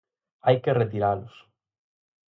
[0.47, 1.35] Hai que retiralos.